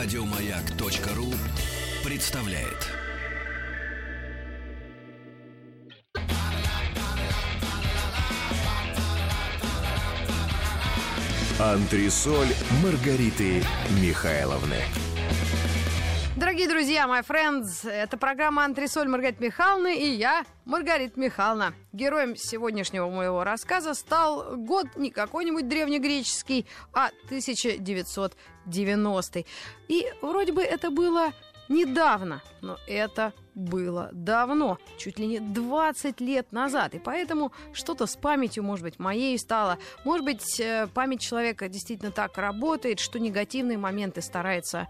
[0.00, 1.34] Радиомаяк.ру
[2.08, 2.86] представляет.
[11.58, 12.46] Антресоль
[12.80, 13.64] Маргариты
[14.00, 14.76] Михайловны.
[16.38, 21.74] Дорогие друзья, my friends, это программа «Антресоль» Маргариты Михайловны и я, Маргарита Михайловна.
[21.92, 29.44] Героем сегодняшнего моего рассказа стал год не какой-нибудь древнегреческий, а 1990.
[29.88, 31.32] И вроде бы это было
[31.68, 36.94] недавно, но это было давно, чуть ли не 20 лет назад.
[36.94, 39.78] И поэтому что-то с памятью, может быть, моей стало.
[40.04, 44.86] Может быть, э, память человека действительно так работает, что негативные моменты старается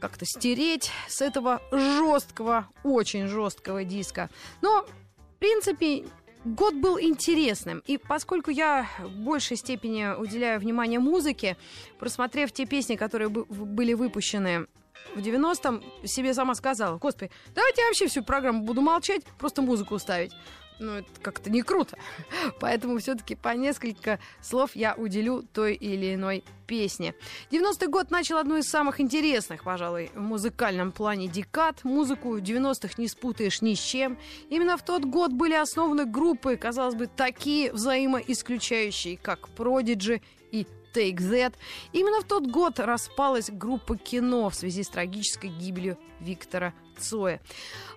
[0.00, 4.30] как-то стереть с этого жесткого, очень жесткого диска.
[4.62, 6.04] Но, в принципе,
[6.44, 7.82] год был интересным.
[7.86, 11.56] И поскольку я в большей степени уделяю внимание музыке,
[11.98, 14.66] просмотрев те песни, которые были выпущены
[15.14, 19.98] в 90-м, себе сама сказала, господи, давайте я вообще всю программу буду молчать, просто музыку
[19.98, 20.32] ставить
[20.78, 21.96] ну, это как-то не круто.
[22.60, 27.14] Поэтому все-таки по несколько слов я уделю той или иной песне.
[27.50, 31.82] 90-й год начал одну из самых интересных, пожалуй, в музыкальном плане декад.
[31.84, 34.18] Музыку 90-х не спутаешь ни с чем.
[34.50, 40.20] Именно в тот год были основаны группы, казалось бы, такие взаимоисключающие, как Prodigy
[40.52, 40.66] и
[40.98, 41.54] Take That.
[41.92, 47.40] Именно в тот год распалась группа кино в связи с трагической гибелью Виктора Цоя.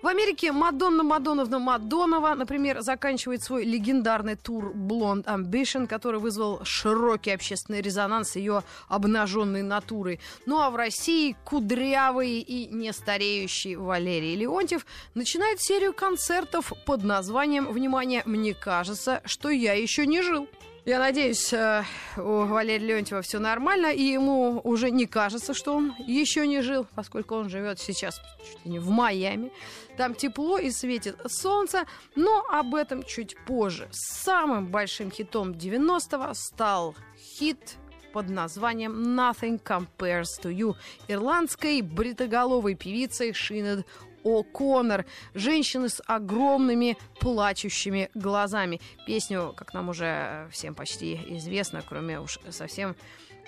[0.02, 7.32] В Америке Мадонна Мадоновна Мадонова, например, заканчивает свой легендарный тур Blonde Ambition, который вызвал широкий
[7.32, 10.20] общественный резонанс ее обнаженной натурой.
[10.46, 18.22] Ну а в России кудрявый и нестареющий Валерий Леонтьев начинает серию концертов под названием, внимание,
[18.24, 20.48] «Мне кажется, что я еще не жил».
[20.84, 21.84] Я надеюсь, э,
[22.16, 26.88] у Валерия Леонтьева все нормально, и ему уже не кажется, что он еще не жил,
[26.96, 29.52] поскольку он живет сейчас чуть ли не в Майами.
[29.96, 31.84] Там тепло и светит солнце,
[32.16, 33.88] но об этом чуть позже.
[33.92, 37.76] Самым большим хитом 90-го стал хит
[38.12, 40.74] под названием «Nothing Compares to You»
[41.06, 43.86] ирландской бритоголовой певицей Шинед
[44.24, 45.04] О'Коннор.
[45.34, 48.80] Женщины с огромными плачущими глазами.
[49.06, 52.96] Песню, как нам уже всем почти известно, кроме уж совсем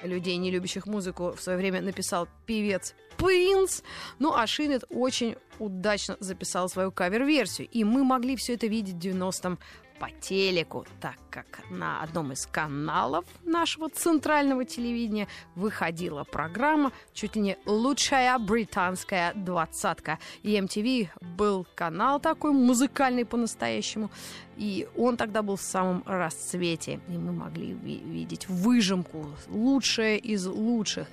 [0.02, 3.82] людей, не любящих музыку, в свое время написал певец Принц.
[4.18, 7.68] Ну, а Шинет очень удачно записал свою кавер-версию.
[7.70, 9.58] И мы могли все это видеть в 90-м
[10.04, 17.40] по телеку, так как на одном из каналов нашего центрального телевидения выходила программа чуть ли
[17.40, 20.18] не лучшая британская двадцатка.
[20.42, 24.10] И MTV был канал такой музыкальный по-настоящему.
[24.56, 27.00] И он тогда был в самом расцвете.
[27.08, 31.06] И мы могли видеть выжимку, лучшее из лучших.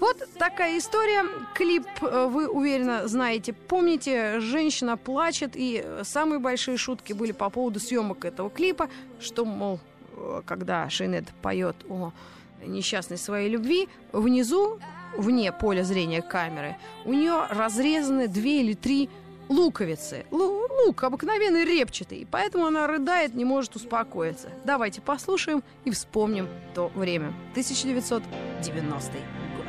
[0.00, 1.24] Вот такая история.
[1.54, 3.52] Клип э, вы уверенно знаете.
[3.52, 8.88] Помните, женщина плачет, и самые большие шутки были по поводу съемок этого клипа,
[9.20, 9.80] что, мол,
[10.16, 12.12] э, когда Шинет поет о
[12.64, 14.78] несчастной своей любви, внизу,
[15.16, 19.08] вне поля зрения камеры, у нее разрезаны две или три
[19.50, 20.24] луковицы.
[20.30, 24.48] Лу лук обыкновенный репчатый, поэтому она рыдает, не может успокоиться.
[24.64, 27.34] Давайте послушаем и вспомним то время.
[27.50, 29.66] 1990 год.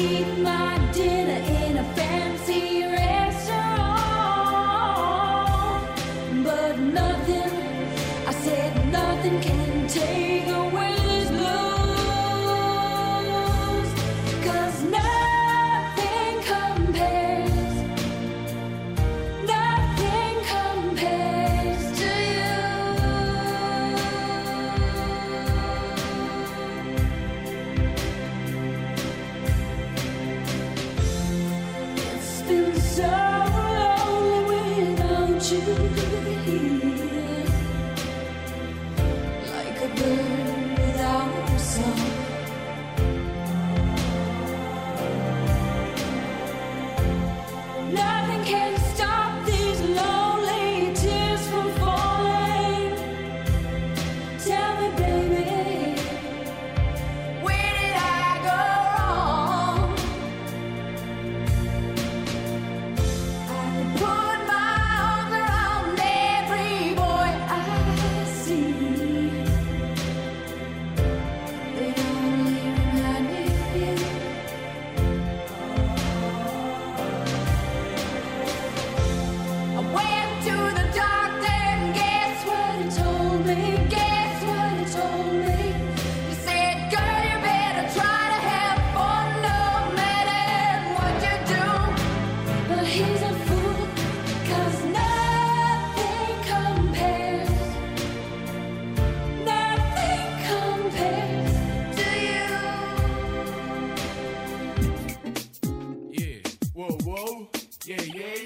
[0.00, 1.27] Eat my dinner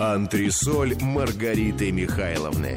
[0.02, 2.76] Антресоль Маргариты Михайловны.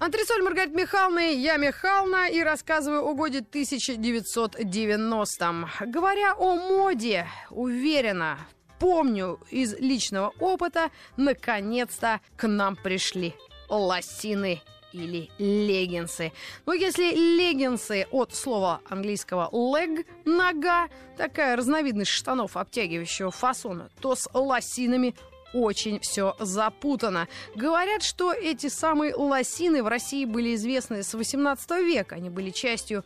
[0.00, 5.68] Антресоль Маргариты Михайловны, я Михайловна и рассказываю о годе 1990.
[5.86, 8.40] Говоря о моде, уверена,
[8.80, 13.36] помню из личного опыта, наконец-то к нам пришли
[13.68, 14.60] лосины
[14.92, 16.32] или леггинсы.
[16.66, 24.28] Но если леггинсы от слова английского leg– нога, такая разновидность штанов обтягивающего фасона, то с
[24.32, 25.14] лосинами
[25.52, 27.28] очень все запутано.
[27.54, 32.16] Говорят, что эти самые лосины в России были известны с 18 века.
[32.16, 33.04] Они были частью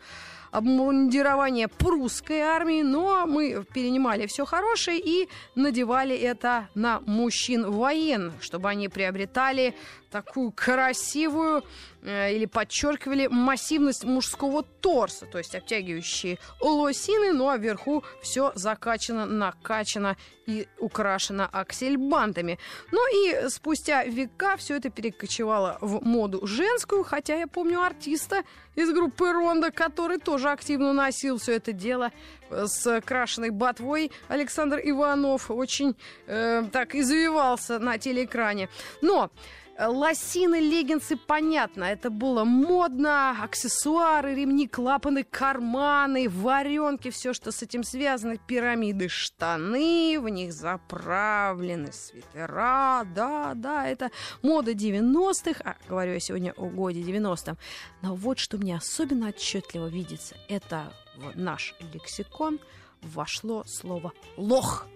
[0.52, 8.68] обмундирования прусской армии, но мы перенимали все хорошее и надевали это на мужчин военных, чтобы
[8.68, 9.74] они приобретали
[10.10, 11.64] такую красивую
[12.02, 20.16] или подчеркивали массивность мужского торса, то есть обтягивающие лосины, ну а вверху все закачано, накачано
[20.46, 22.58] и украшено аксельбантами.
[22.90, 28.42] Ну и спустя века все это перекочевало в моду женскую, хотя я помню артиста
[28.74, 34.10] из группы Ронда, который тоже активно носил все это дело э, с крашеной ботвой.
[34.28, 35.96] Александр Иванов очень
[36.26, 38.68] э, так извивался на телеэкране.
[39.00, 39.30] Но
[39.78, 47.82] Лосины, леггинсы, понятно, это было модно, аксессуары, ремни, клапаны, карманы, варенки, все, что с этим
[47.82, 54.10] связано, пирамиды, штаны, в них заправлены свитера, да, да, это
[54.42, 57.56] мода 90-х, а говорю я сегодня о годе 90-м.
[58.02, 62.60] Но вот что мне особенно отчетливо видится, это в наш лексикон
[63.02, 64.86] вошло слово «лох».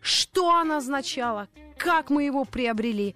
[0.00, 1.48] Что оно означало?
[1.78, 3.14] Как мы его приобрели?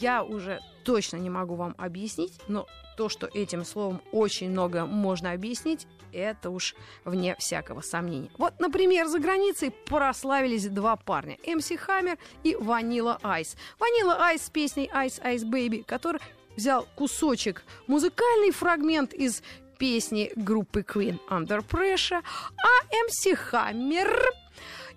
[0.00, 2.66] я уже точно не могу вам объяснить, но
[2.96, 6.74] то, что этим словом очень много можно объяснить, это уж
[7.04, 8.30] вне всякого сомнения.
[8.36, 11.38] Вот, например, за границей прославились два парня.
[11.46, 13.56] МС Хаммер и Ванила Айс.
[13.78, 16.20] Ванила Айс с песней Ice Ice Baby, который
[16.56, 19.42] взял кусочек, музыкальный фрагмент из
[19.80, 24.22] песни группы Queen Under Pressure, а МС Хаммер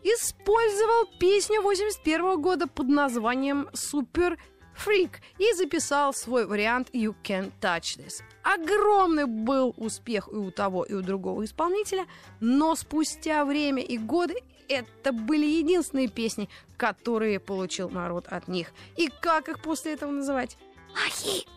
[0.04, 4.38] использовал песню 81 года под названием «Супер
[4.76, 8.22] Фрик и записал свой вариант You Can Touch This.
[8.44, 12.06] Огромный был успех и у того, и у другого исполнителя,
[12.42, 14.36] но спустя время и годы
[14.68, 18.74] это были единственные песни, которые получил народ от них.
[18.98, 20.58] И как их после этого называть?
[21.06, 21.48] Ахи!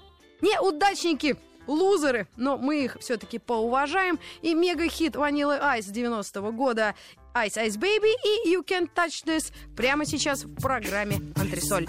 [0.43, 1.37] Неудачники!
[1.67, 4.19] Лузеры, но мы их все-таки поуважаем.
[4.43, 6.95] И мега-хит Vanilla Ice 90-го года
[7.35, 11.87] Ice Ice Baby и You Can Touch This прямо сейчас в программе Антресоль.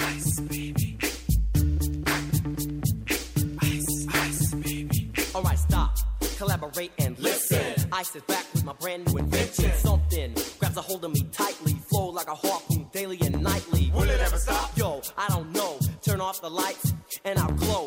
[5.34, 5.92] Alright, stop,
[6.40, 7.62] collaborate and listen.
[7.92, 9.72] I sit back with my brand new invention.
[9.78, 13.92] Something grabs a hold of me tightly, flow like a harpoon daily and nightly.
[13.94, 14.76] Will it ever stop?
[14.76, 15.78] Yo, I don't know.
[16.02, 17.87] Turn off the lights and I'll glow.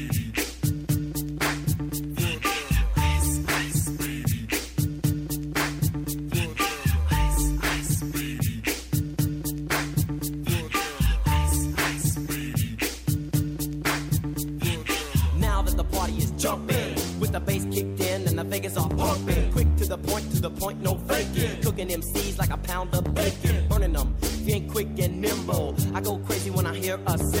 [18.51, 19.49] Vegas are pumping.
[19.53, 21.61] Quick to the point, to the point, no faking.
[21.61, 23.65] Cooking them seeds like a pound of bacon.
[23.69, 24.13] Burning them,
[24.45, 25.73] being quick and nimble.
[25.95, 27.40] I go crazy when I hear a sound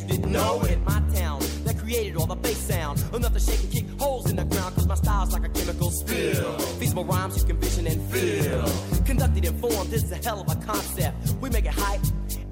[0.00, 0.78] you didn't know it.
[0.84, 3.02] My town that created all the bass sound.
[3.12, 5.90] Enough to shake and kick holes in the ground, cause my style's like a chemical
[5.90, 6.58] spill.
[6.78, 8.64] Feasible rhymes you can vision and feel.
[9.04, 11.16] Conducted in form, this is a hell of a concept.
[11.40, 12.00] We make it hype,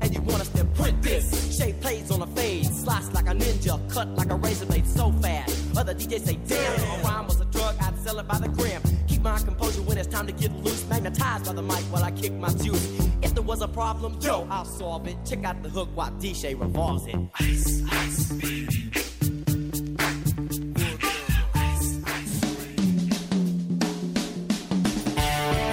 [0.00, 1.56] and you want us to print this.
[1.56, 5.12] Shape plays on a fade, slice like a ninja, cut like a razor blade so
[5.12, 5.76] fast.
[5.76, 8.82] Other DJs say, damn, a rhyme was a drug, I'd sell it by the gram
[9.25, 10.87] Keep my composure when it's time to get loose.
[10.89, 12.85] Magnetized by the mic while I kick my juice.
[13.21, 15.17] If there was a problem, yo, I'll solve it.
[15.25, 17.15] Check out the hook while DJ revolves it.
[17.39, 18.91] Ice, ice, baby.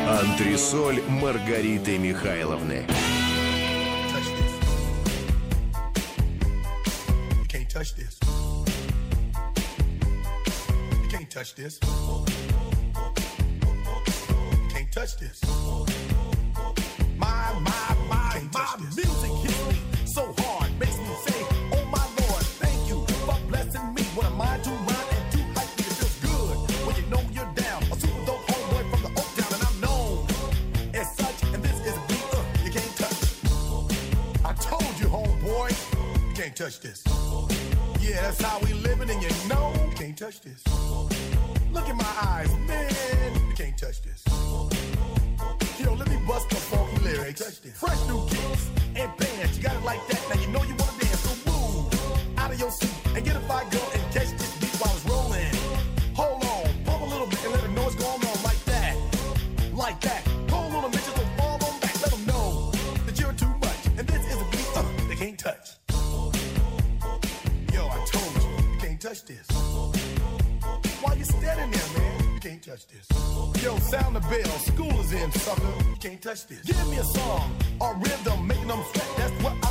[0.08, 2.86] Антресоль Маргариты Михайловны.
[7.78, 8.18] touch this.
[11.00, 11.78] You can't touch this.
[15.03, 15.41] Touch this.
[15.43, 17.17] You can't touch this.
[17.17, 21.39] My, my, my, my music hits me so hard, makes me say,
[21.73, 24.03] Oh my Lord, thank you for blessing me.
[24.15, 25.83] What am I to rhyme and to hype me?
[25.83, 26.55] It feels good
[26.87, 27.83] when you know you're down.
[27.83, 30.25] A super dope homeboy from the Oak Town, and I'm known
[30.93, 31.53] as such.
[31.53, 33.21] And this is a beat uh, you can't touch.
[34.45, 37.03] I told you, homeboy, you can't touch this.
[37.99, 40.63] Yeah, that's how we living, and you know you can't touch this.
[73.93, 74.57] Sound the bell.
[74.71, 75.73] School is in, sucker.
[75.89, 76.61] You can't touch this.
[76.61, 79.09] Give me a song or rhythm, making them sweat.
[79.17, 79.62] That's what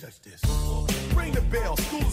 [0.00, 0.40] touch this.
[1.16, 2.07] Ring the bell, school's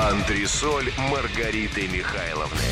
[0.00, 2.70] Антресоль Маргариты Михайловны.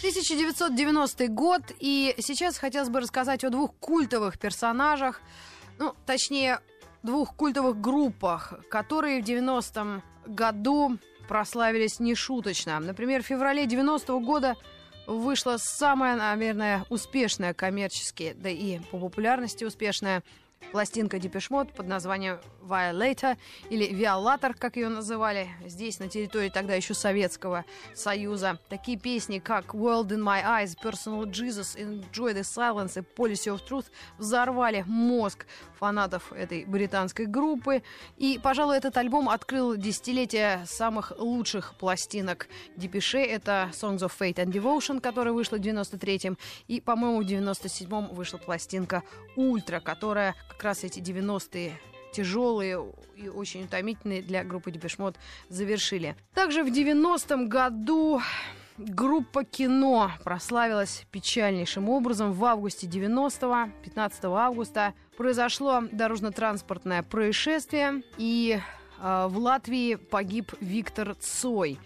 [0.00, 5.20] 1990 год, и сейчас хотелось бы рассказать о двух культовых персонажах,
[5.78, 6.58] ну, точнее,
[7.04, 10.98] двух культовых группах, которые в 90-м году
[11.28, 12.80] прославились нешуточно.
[12.80, 14.56] Например, в феврале 90-го года
[15.06, 20.24] вышла самая, наверное, успешная коммерчески, да и по популярности успешная
[20.70, 23.36] пластинка Депешмот под названием Violator
[23.70, 27.64] или Violator, как ее называли, здесь на территории тогда еще Советского
[27.94, 28.58] Союза.
[28.68, 33.60] Такие песни, как World in My Eyes, Personal Jesus, Enjoy the Silence и Policy of
[33.68, 33.86] Truth
[34.18, 35.46] взорвали мозг
[35.78, 37.82] фанатов этой британской группы.
[38.16, 43.18] И, пожалуй, этот альбом открыл десятилетие самых лучших пластинок Депеше.
[43.18, 46.38] Это Songs of Fate and Devotion, которая вышла в 93-м.
[46.68, 49.02] И, по-моему, в 97-м вышла пластинка
[49.34, 51.78] Ультра, которая как раз эти 90-е
[52.12, 52.84] тяжелые
[53.16, 55.16] и очень утомительные для группы Депешмот
[55.48, 56.14] завершили.
[56.34, 58.20] Также в 90-м году
[58.76, 62.32] группа «Кино» прославилась печальнейшим образом.
[62.32, 68.60] В августе 90-го, 15 августа, произошло дорожно-транспортное происшествие, и
[69.00, 71.78] э, в Латвии погиб Виктор Цой.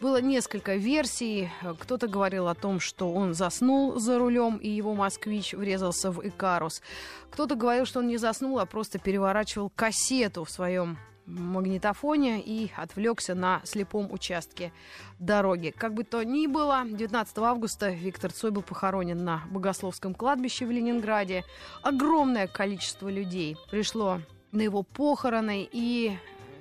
[0.00, 1.50] Было несколько версий.
[1.80, 6.82] Кто-то говорил о том, что он заснул за рулем, и его москвич врезался в Икарус.
[7.30, 13.34] Кто-то говорил, что он не заснул, а просто переворачивал кассету в своем магнитофоне и отвлекся
[13.34, 14.72] на слепом участке
[15.18, 15.74] дороги.
[15.76, 20.70] Как бы то ни было, 19 августа Виктор Цой был похоронен на Богословском кладбище в
[20.70, 21.44] Ленинграде.
[21.82, 24.20] Огромное количество людей пришло
[24.52, 26.16] на его похороны, и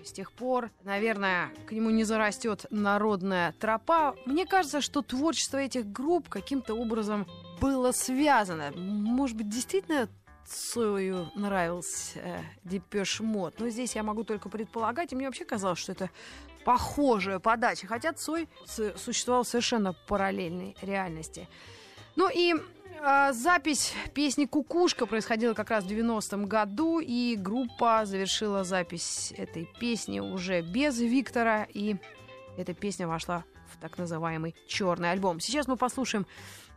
[0.07, 4.15] с тех пор, наверное, к нему не зарастет народная тропа.
[4.25, 7.27] Мне кажется, что творчество этих групп каким-то образом
[7.59, 8.71] было связано.
[8.75, 10.09] Может быть, действительно
[10.47, 13.59] Цою нравился э, Depeche Mode.
[13.59, 16.09] Но здесь я могу только предполагать, и мне вообще казалось, что это
[16.63, 17.85] похожая подача.
[17.87, 21.49] Хотя Цой существовал в совершенно параллельной реальности.
[22.15, 22.55] Ну и
[23.31, 30.19] запись песни «Кукушка» происходила как раз в 90-м году, и группа завершила запись этой песни
[30.19, 31.95] уже без Виктора, и
[32.57, 35.39] эта песня вошла в так называемый черный альбом.
[35.39, 36.25] Сейчас мы послушаем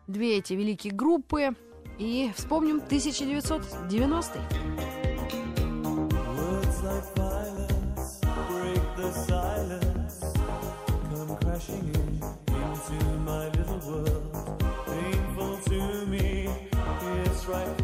[0.07, 1.51] две эти великие группы
[1.99, 4.41] и вспомним 1990
[17.51, 17.80] right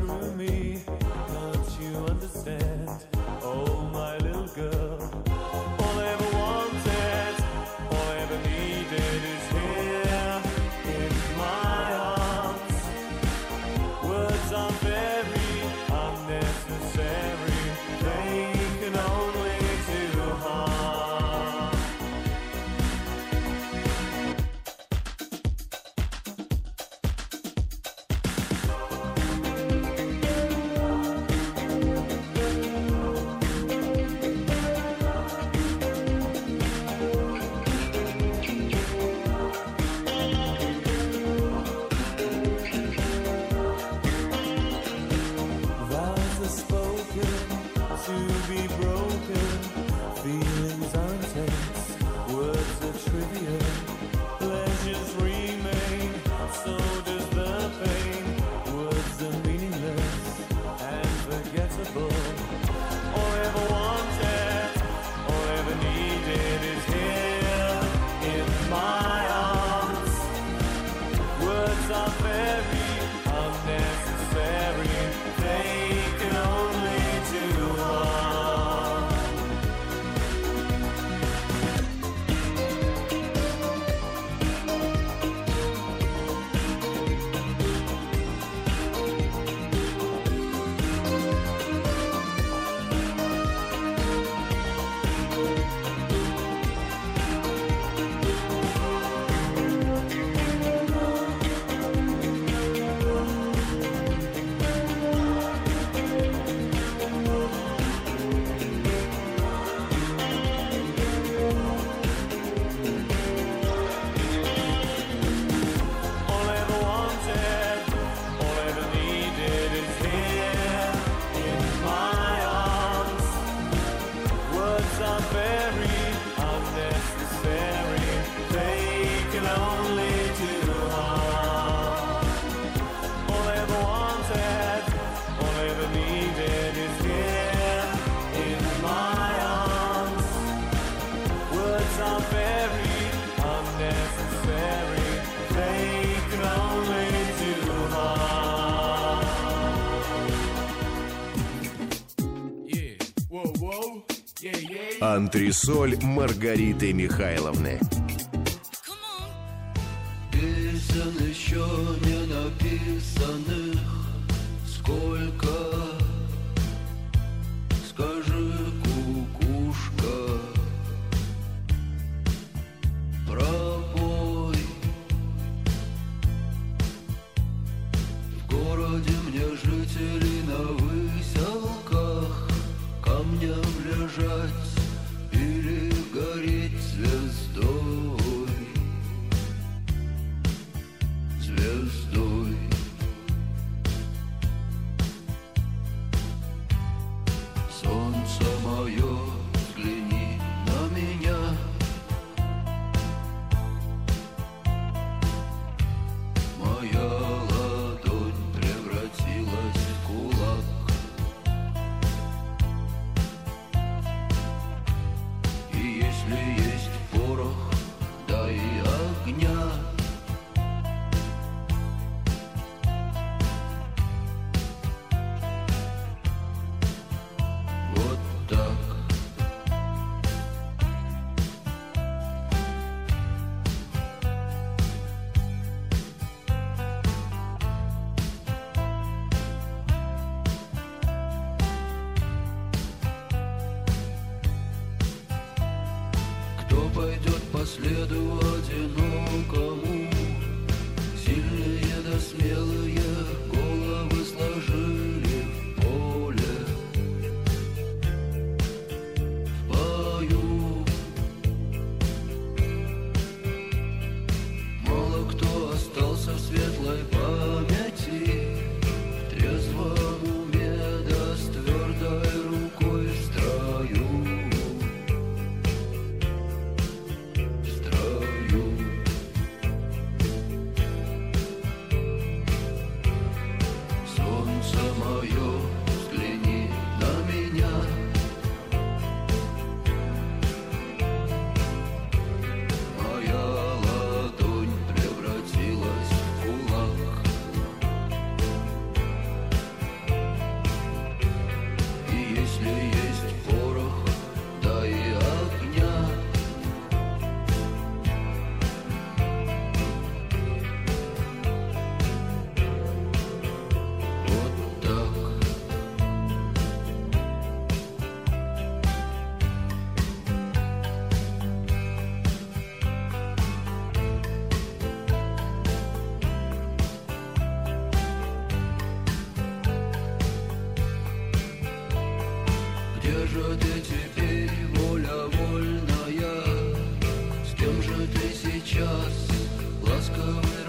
[155.27, 157.81] Антресоль Маргариты Михайловны.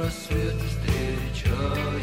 [0.08, 1.97] Рассвет встречаешь?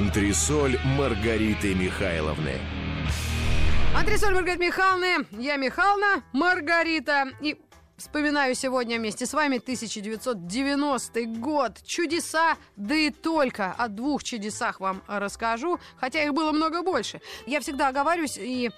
[0.00, 2.54] Антресоль Маргариты Михайловны.
[3.94, 7.28] Андрей Маргарита Михайловна, я Михайловна, Маргарита.
[7.42, 7.60] И
[8.00, 11.82] вспоминаю сегодня вместе с вами 1990 год.
[11.84, 17.20] Чудеса, да и только о двух чудесах вам расскажу, хотя их было много больше.
[17.46, 18.70] Я всегда оговариваюсь и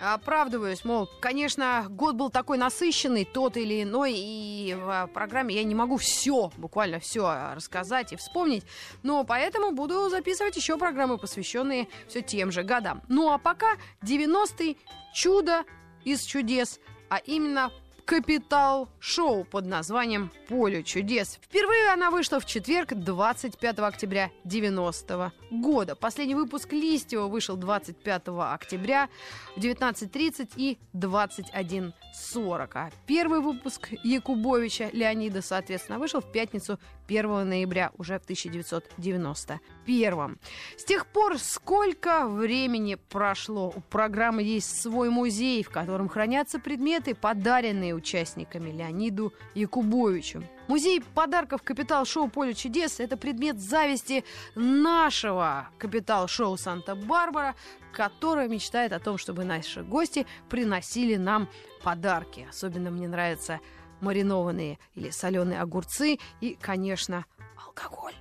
[0.00, 5.74] оправдываюсь, мол, конечно, год был такой насыщенный, тот или иной, и в программе я не
[5.74, 8.64] могу все, буквально все рассказать и вспомнить,
[9.02, 13.02] но поэтому буду записывать еще программы, посвященные все тем же годам.
[13.08, 14.78] Ну а пока 90-й
[15.12, 15.64] чудо
[16.04, 17.72] из чудес, а именно
[18.08, 21.38] Капитал Шоу под названием «Поле чудес».
[21.42, 25.94] Впервые она вышла в четверг, 25 октября 90 года.
[25.94, 29.08] Последний выпуск Листьева вышел 25 октября
[29.56, 32.68] в 19.30 и 21.40.
[32.74, 40.38] А первый выпуск Якубовича Леонида, соответственно, вышел в пятницу 1 ноября уже в 1991.
[40.76, 43.72] С тех пор сколько времени прошло?
[43.74, 50.42] У программы есть свой музей, в котором хранятся предметы, подаренные участниками Леониду Якубовичу.
[50.68, 54.22] Музей подарков «Капитал-шоу Поле чудес»— это предмет зависти
[54.54, 57.54] нашего «Капитал-шоу Санта-Барбара»,
[57.90, 61.48] которое мечтает о том, чтобы наши гости приносили нам
[61.82, 62.46] подарки.
[62.50, 63.60] Особенно мне нравятся
[64.02, 67.24] маринованные или соленые огурцы и, конечно,
[67.64, 68.14] алкоголь.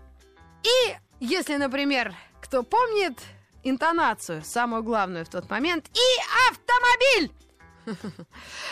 [0.63, 3.19] И если, например, кто помнит
[3.63, 7.29] интонацию, самую главную в тот момент, и автомобиль!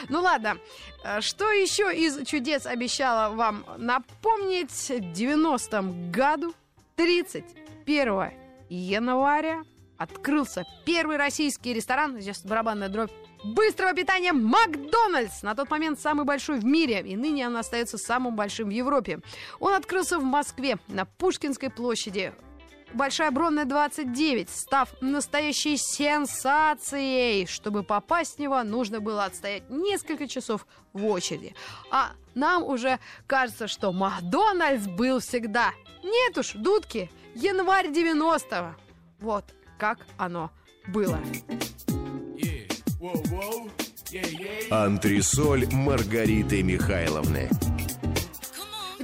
[0.10, 0.58] Ну ладно,
[1.06, 4.71] Э, что еще из чудес обещала вам напомнить?
[4.71, 6.54] В 90-м году,
[6.95, 8.32] 31
[8.69, 9.62] января,
[9.97, 13.12] открылся первый российский ресторан, здесь барабанная дробь,
[13.43, 15.43] быстрого питания Макдональдс.
[15.43, 19.19] На тот момент самый большой в мире, и ныне он остается самым большим в Европе.
[19.60, 22.34] Он открылся в Москве на Пушкинской площади.
[22.95, 27.45] Большая Бронная 29, став настоящей сенсацией.
[27.45, 31.53] Чтобы попасть в него, нужно было отстоять несколько часов в очереди.
[31.91, 35.71] А нам уже кажется, что Макдональдс был всегда.
[36.03, 38.75] Нет уж, дудки, январь 90-го.
[39.19, 39.43] Вот
[39.77, 40.51] как оно
[40.88, 41.19] было.
[44.71, 47.49] Антресоль Маргариты Михайловны.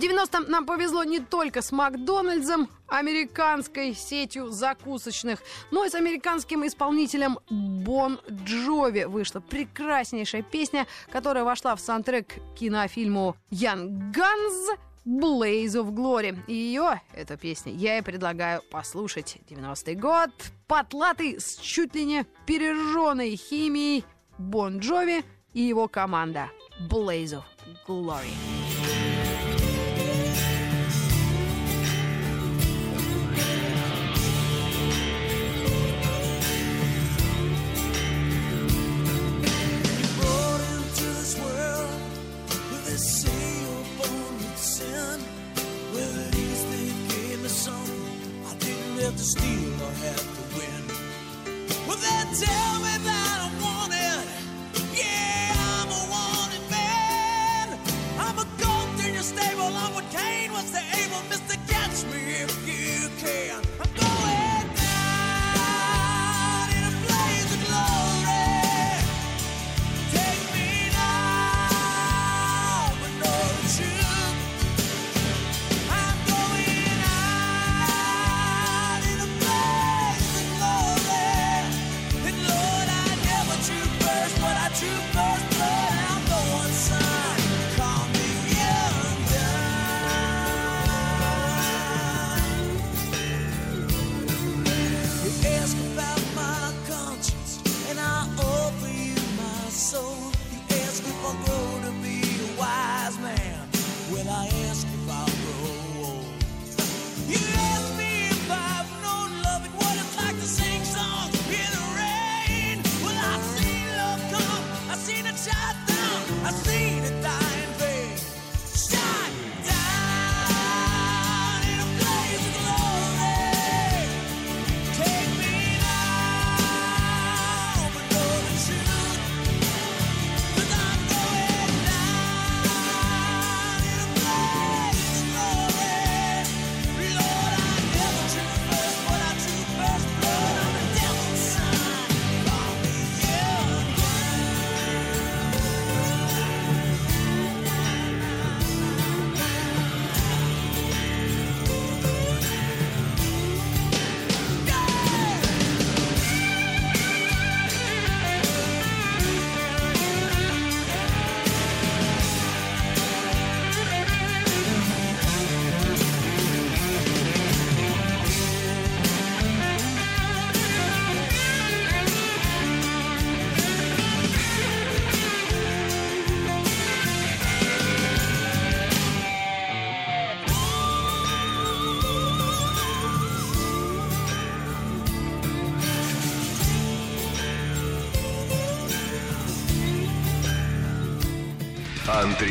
[0.02, 6.66] В 90-м нам повезло не только с Макдональдсом, американской сетью закусочных, но и с американским
[6.66, 15.76] исполнителем Бон Джови вышла прекраснейшая песня, которая вошла в саундтрек к кинофильму «Young Guns», Blaze
[15.80, 16.36] of Glory.
[16.48, 19.38] И ее, эту песню, я и предлагаю послушать.
[19.52, 20.32] 90-й год,
[20.66, 24.04] потлатый с чуть ли не пережженной химией
[24.40, 26.50] Бон Джови и его команда
[26.90, 27.44] Blaze of
[27.86, 28.32] Glory.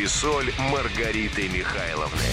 [0.01, 2.25] Антресоль Маргариты Михайловны.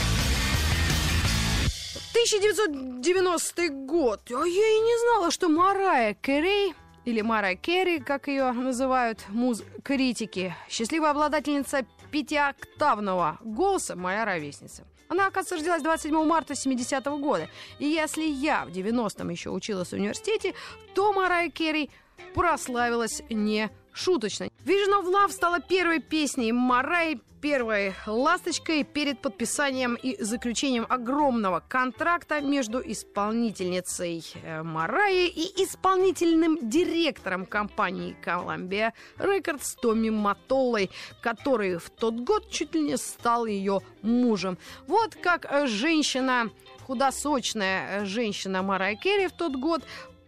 [2.11, 4.21] 1990 год.
[4.29, 10.55] А я и не знала, что Марая Кэрей или Мара Керри, как ее называют муз-критики,
[10.69, 14.85] счастливая обладательница пятиоктавного голоса, моя ровесница.
[15.09, 17.49] Она, оказывается, родилась 27 марта 70-го года.
[17.79, 20.53] И если я в 90-м еще училась в университете,
[20.95, 21.89] то Марая Керри
[22.33, 24.47] прославилась не шуточно.
[24.65, 32.41] Vision of Love стала первой песней Марай, первой ласточкой перед подписанием и заключением огромного контракта
[32.41, 40.89] между исполнительницей э, Марайи и исполнительным директором компании Columbia Records Томми Матолой,
[41.21, 44.57] который в тот год чуть ли не стал ее мужем.
[44.87, 46.49] Вот как женщина,
[46.85, 49.83] худосочная женщина Марай Керри в тот год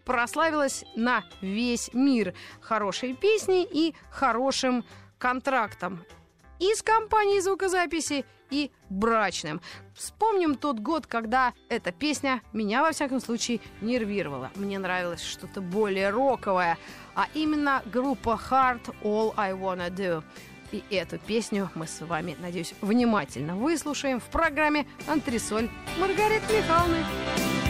[0.06, 4.86] прославилась на весь мир хорошей песней и хорошим
[5.18, 6.06] контрактом
[6.60, 9.62] и с компанией звукозаписи, и брачным.
[9.94, 14.52] Вспомним тот год, когда эта песня меня, во всяком случае, нервировала.
[14.56, 16.78] Мне нравилось что-то более роковое,
[17.16, 20.24] а именно группа Heart All I Wanna Do.
[20.72, 27.69] И эту песню мы с вами, надеюсь, внимательно выслушаем в программе «Антресоль» Маргариты Михайловны.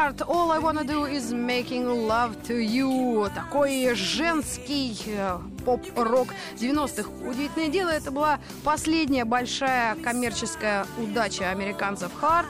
[0.00, 0.22] Heart.
[0.28, 3.28] All I wanna do is making love to you.
[3.34, 7.10] Такой женский э, поп-рок 90-х.
[7.28, 12.46] Удивительное дело, это была последняя большая коммерческая удача американцев Heart.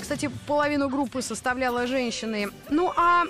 [0.00, 2.50] Кстати, половину группы составляла женщины.
[2.70, 3.24] Ну а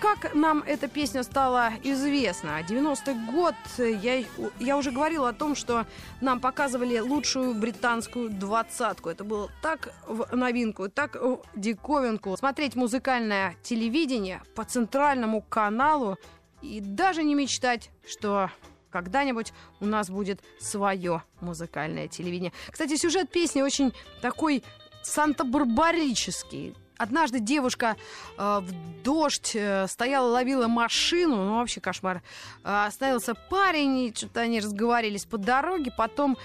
[0.00, 2.60] как нам эта песня стала известна?
[2.62, 4.24] 90-й год, я,
[4.58, 5.86] я уже говорила о том, что
[6.20, 9.08] нам показывали лучшую британскую двадцатку.
[9.08, 12.36] Это было так в новинку, так в диковинку.
[12.36, 16.16] Смотреть музыкальное телевидение по центральному каналу
[16.62, 18.50] и даже не мечтать, что
[18.90, 22.52] когда-нибудь у нас будет свое музыкальное телевидение.
[22.70, 23.92] Кстати, сюжет песни очень
[24.22, 24.62] такой
[25.02, 26.74] санта-барбарический.
[26.98, 27.96] Однажды девушка
[28.36, 32.22] э, в дождь э, стояла, ловила машину, ну вообще кошмар.
[32.64, 36.36] Э, остановился парень, и что-то они разговорились по дороге, потом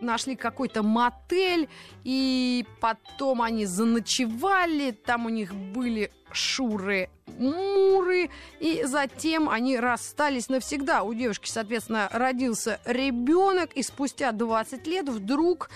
[0.00, 1.68] нашли какой-то мотель,
[2.02, 8.30] и потом они заночевали, там у них были шуры муры,
[8.60, 11.02] и затем они расстались навсегда.
[11.02, 15.70] У девушки, соответственно, родился ребенок, и спустя 20 лет вдруг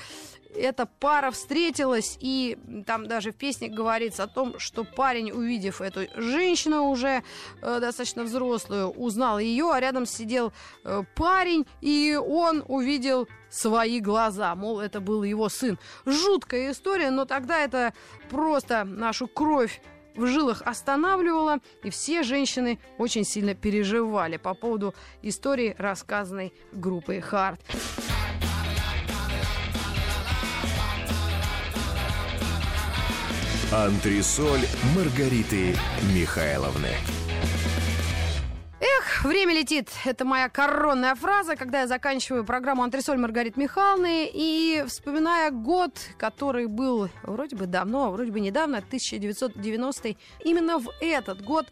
[0.55, 6.07] эта пара встретилась, и там даже в песне говорится о том, что парень, увидев эту
[6.17, 7.23] женщину уже
[7.63, 10.53] э, достаточно взрослую, узнал ее, а рядом сидел
[10.85, 15.79] э, парень, и он увидел свои глаза, мол, это был его сын.
[16.05, 17.95] Жуткая история, но тогда это
[18.31, 19.81] просто нашу кровь
[20.15, 27.61] в жилах останавливало, и все женщины очень сильно переживали по поводу истории, рассказанной группой «Харт».
[33.85, 34.59] Антресоль
[34.97, 35.77] Маргариты
[36.13, 36.89] Михайловны.
[38.81, 39.89] Эх, время летит.
[40.05, 46.67] Это моя коронная фраза, когда я заканчиваю программу «Антресоль Маргарит Михайловны» и вспоминая год, который
[46.67, 51.67] был вроде бы давно, вроде бы недавно, 1990 именно в этот год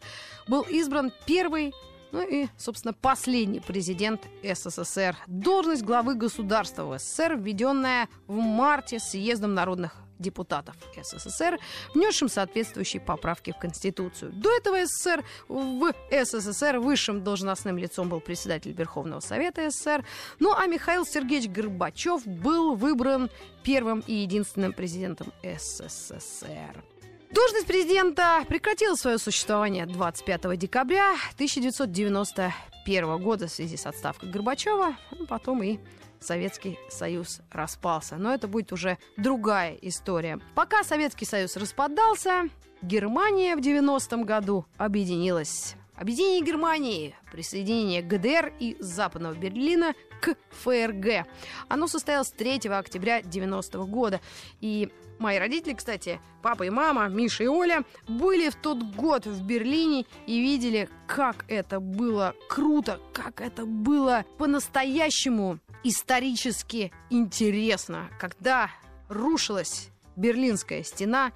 [0.47, 1.73] был избран первый
[2.13, 5.17] ну и, собственно, последний президент СССР.
[5.27, 11.59] Должность главы государства в СССР, введенная в марте съездом народных депутатов СССР,
[11.93, 14.31] внесшим соответствующие поправки в Конституцию.
[14.33, 20.05] До этого СССР в СССР высшим должностным лицом был председатель Верховного Совета СССР.
[20.39, 23.29] Ну а Михаил Сергеевич Горбачев был выбран
[23.63, 26.83] первым и единственным президентом СССР.
[27.31, 35.27] Должность президента прекратила свое существование 25 декабря 1991 года в связи с отставкой Горбачева, ну,
[35.27, 35.77] потом и
[36.19, 38.17] Советский Союз распался.
[38.17, 40.39] Но это будет уже другая история.
[40.55, 42.49] Пока Советский Союз распадался,
[42.81, 45.75] Германия в 90-м году объединилась.
[45.97, 51.27] Объединение Германии, присоединение ГДР и Западного Берлина к ФРГ.
[51.67, 54.21] Оно состоялось 3 октября 90 года.
[54.61, 54.89] И
[55.19, 60.05] Мои родители, кстати, папа и мама, Миша и Оля, были в тот год в Берлине
[60.27, 68.69] и видели, как это было круто, как это было по-настоящему исторически интересно, когда
[69.09, 71.31] рушилась Берлинская стена,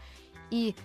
[0.51, 0.75] и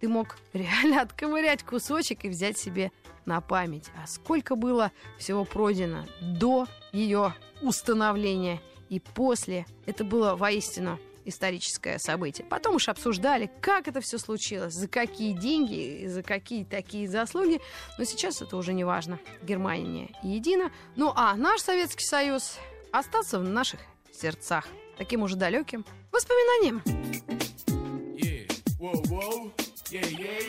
[0.00, 2.90] ты мог реально отковырять кусочек и взять себе
[3.26, 3.90] на память.
[4.02, 9.66] А сколько было всего пройдено до ее установления и после.
[9.86, 12.46] Это было воистину историческое событие.
[12.46, 17.60] Потом уж обсуждали, как это все случилось, за какие деньги, за какие такие заслуги.
[17.98, 19.18] Но сейчас это уже не важно.
[19.42, 20.70] Германия едина.
[20.96, 22.58] Ну а наш Советский Союз
[22.92, 23.80] остался в наших
[24.12, 24.66] сердцах.
[24.98, 26.82] Таким уже далеким воспоминанием.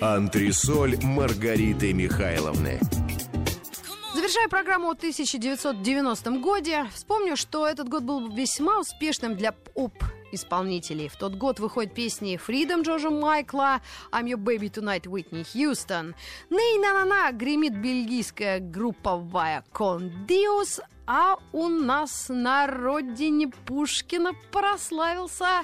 [0.01, 2.79] Антресоль Маргариты Михайловны.
[4.13, 9.93] Завершая программу о 1990 годе, вспомню, что этот год был весьма успешным для поп
[10.31, 11.07] исполнителей.
[11.07, 13.81] В тот год выходят песни Freedom Джорджа Майкла,
[14.11, 16.13] I'm Your Baby Tonight Whitney Houston.
[16.51, 25.63] Ней на на на гремит бельгийская групповая Кондиус, а у нас на родине Пушкина прославился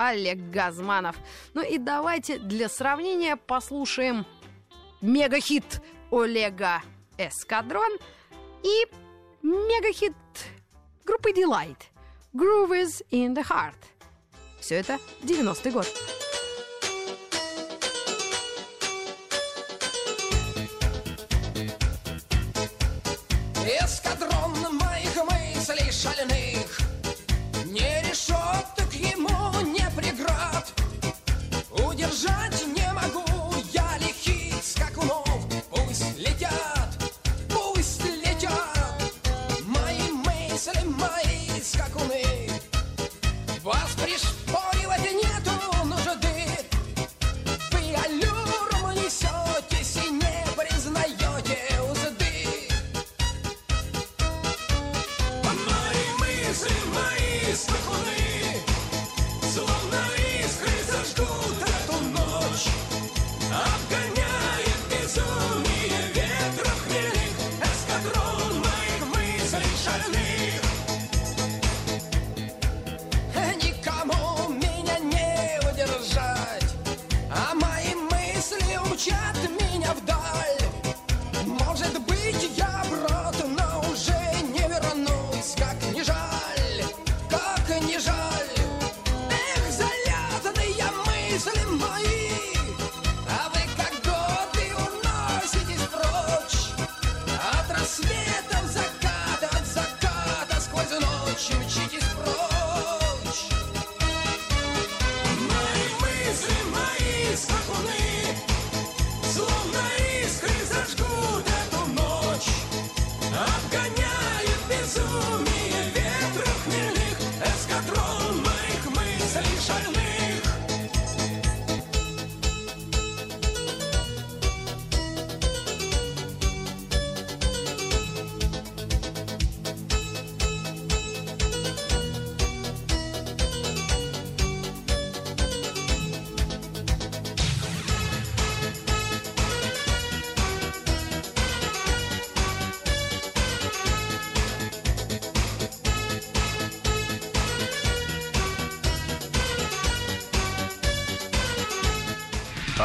[0.00, 1.16] Олег Газманов.
[1.52, 4.24] Ну и давайте для сравнения послушаем
[5.02, 6.80] мегахит Олега
[7.18, 7.98] Эскадрон
[8.62, 8.86] и
[9.42, 10.14] мегахит
[11.04, 11.76] группы Delight
[12.32, 13.76] Groove is in the Heart.
[14.58, 16.19] Все это 90-й год.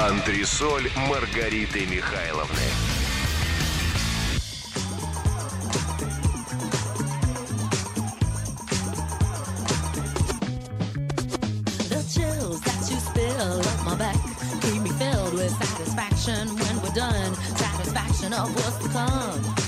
[0.08, 2.62] Антресоль Маргариты Михайловны.
[11.90, 14.16] The chills that you spill up my back
[14.62, 17.34] keep me filled with satisfaction when we're done.
[17.34, 19.65] Satisfaction of what's to come.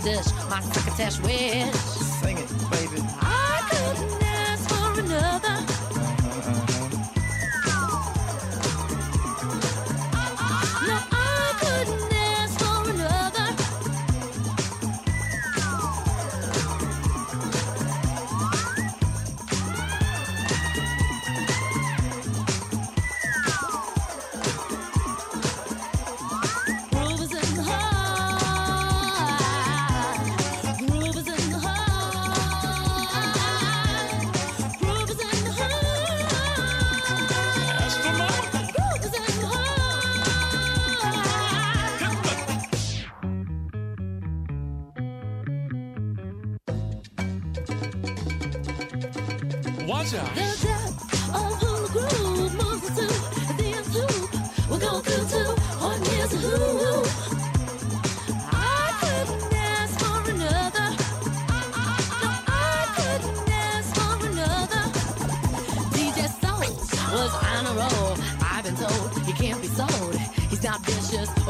[0.00, 1.74] Dish, my succotash wish.
[2.20, 3.02] Sing it, baby.
[3.20, 5.59] I couldn't ask for another.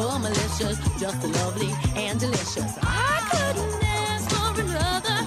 [0.01, 2.79] Or malicious, just lovely and delicious.
[2.83, 5.19] I couldn't ask for another.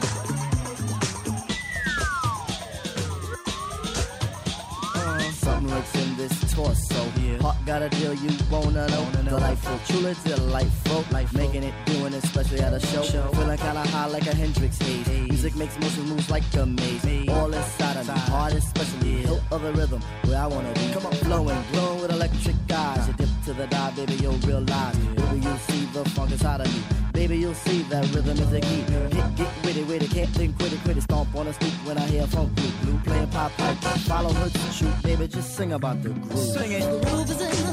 [4.96, 7.04] Uh, something lurks in this torso.
[7.42, 9.06] Heart got a deal you wanna know.
[9.26, 11.04] Delightful, truly delightful.
[11.12, 13.02] Life making it, doing it, especially at a show.
[13.04, 15.23] Feeling kinda high like a Hendrix haze.
[15.44, 17.28] Music makes motion moves like a maze.
[17.28, 19.26] All inside of me, heart especially.
[19.52, 20.90] Of the rhythm, where I wanna be.
[20.94, 23.08] Come on, flowing, glowing with electric eyes.
[23.10, 24.96] You dip to the dive, baby, you'll realize.
[24.96, 26.82] Baby, you'll see the funk inside of me.
[27.12, 28.84] Baby, you'll see that rhythm is the key.
[29.16, 31.04] Hit, get witty, witty, can't think, quit it, quit it.
[31.04, 33.78] Stomp on the street when I hear funk blue, blue playing pop pipe.
[34.08, 36.40] Follow her to shoot, baby, just sing about the groove.
[36.40, 36.84] Sing it.
[36.84, 37.73] The Groove is in the